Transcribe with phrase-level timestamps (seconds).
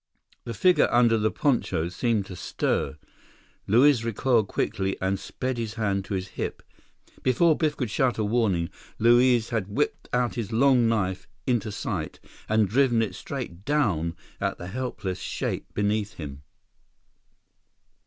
[0.45, 2.97] The figure under the poncho seemed to stir.
[3.67, 6.63] Luiz recoiled quickly and sped his hand to his hip.
[7.21, 12.19] Before Biff could shout a warning, Luiz had whipped out his long knife into sight
[12.49, 16.41] and driven it straight down at the helpless shape beneath him.